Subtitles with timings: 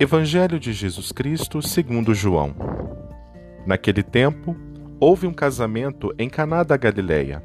[0.00, 2.54] Evangelho de Jesus Cristo segundo João.
[3.66, 4.54] Naquele tempo,
[5.00, 7.42] houve um casamento em Caná da Galileia.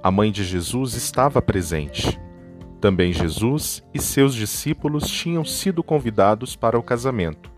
[0.00, 2.16] A mãe de Jesus estava presente.
[2.80, 7.50] Também Jesus e seus discípulos tinham sido convidados para o casamento.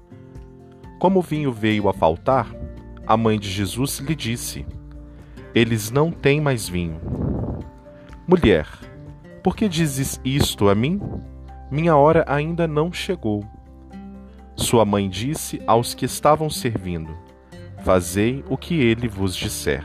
[0.98, 2.50] Como o vinho veio a faltar,
[3.06, 4.64] a mãe de Jesus lhe disse:
[5.54, 6.98] Eles não têm mais vinho.
[8.26, 8.66] Mulher,
[9.42, 11.02] por que dizes isto a mim?
[11.70, 13.44] Minha hora ainda não chegou.
[14.66, 17.16] Sua mãe disse aos que estavam servindo:
[17.84, 19.84] Fazei o que ele vos disser.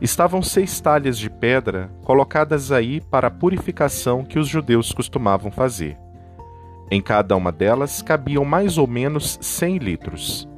[0.00, 5.98] Estavam seis talhas de pedra colocadas aí para a purificação que os judeus costumavam fazer.
[6.90, 10.48] Em cada uma delas cabiam mais ou menos cem litros.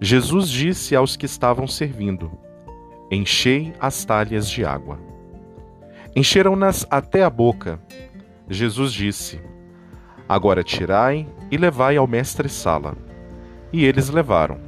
[0.00, 2.30] Jesus disse aos que estavam servindo:
[3.10, 5.00] Enchei as talhas de água.
[6.14, 7.80] Encheram-nas até a boca.
[8.48, 9.40] Jesus disse:
[10.28, 12.96] Agora tirai e levai ao mestre-sala.
[13.72, 14.58] E eles levaram.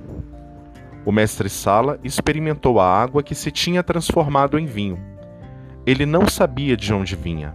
[1.04, 4.98] O mestre-sala experimentou a água que se tinha transformado em vinho.
[5.86, 7.54] Ele não sabia de onde vinha,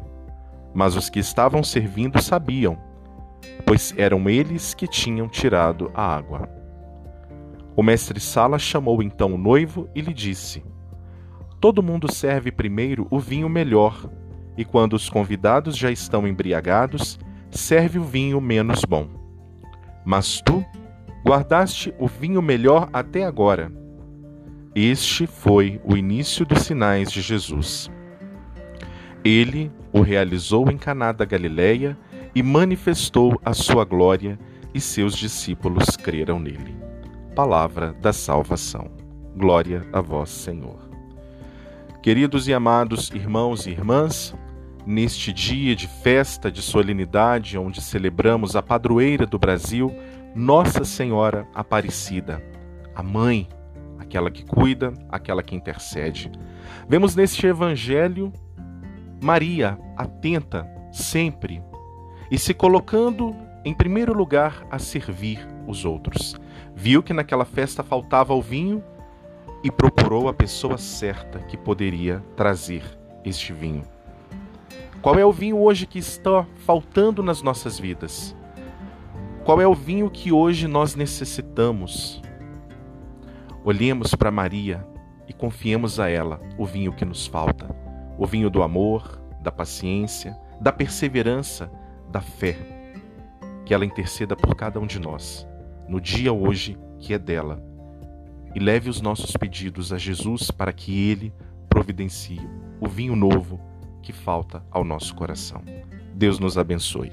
[0.73, 2.77] mas os que estavam servindo sabiam,
[3.65, 6.49] pois eram eles que tinham tirado a água.
[7.75, 10.63] O mestre-sala chamou então o noivo e lhe disse:
[11.59, 14.09] Todo mundo serve primeiro o vinho melhor,
[14.57, 17.19] e quando os convidados já estão embriagados,
[17.51, 19.07] serve o vinho menos bom.
[20.05, 20.65] Mas tu
[21.25, 23.71] guardaste o vinho melhor até agora.
[24.73, 27.91] Este foi o início dos sinais de Jesus.
[29.23, 31.97] Ele o realizou em Caná da Galileia
[32.33, 34.39] e manifestou a sua glória,
[34.73, 36.73] e seus discípulos creram nele.
[37.35, 38.89] Palavra da salvação.
[39.35, 40.89] Glória a vós, Senhor.
[42.01, 44.33] Queridos e amados irmãos e irmãs,
[44.85, 49.95] neste dia de festa, de solenidade, onde celebramos a padroeira do Brasil,
[50.35, 52.43] Nossa Senhora Aparecida,
[52.95, 53.47] a mãe,
[53.99, 56.31] aquela que cuida, aquela que intercede.
[56.87, 58.31] Vemos neste evangelho
[59.21, 61.61] Maria atenta sempre
[62.31, 66.35] e se colocando em primeiro lugar a servir os outros.
[66.75, 68.83] Viu que naquela festa faltava o vinho
[69.63, 72.83] e procurou a pessoa certa que poderia trazer
[73.23, 73.83] este vinho.
[75.01, 78.35] Qual é o vinho hoje que está faltando nas nossas vidas?
[79.43, 82.21] Qual é o vinho que hoje nós necessitamos?
[83.65, 84.85] Olhemos para Maria
[85.27, 87.75] e confiemos a ela o vinho que nos falta,
[88.15, 91.71] o vinho do amor, da paciência, da perseverança,
[92.11, 92.55] da fé.
[93.65, 95.47] Que ela interceda por cada um de nós,
[95.89, 97.59] no dia hoje que é dela,
[98.53, 101.33] e leve os nossos pedidos a Jesus para que ele
[101.67, 102.47] providencie
[102.79, 105.61] o vinho novo que falta ao nosso coração.
[106.13, 107.11] Deus nos abençoe.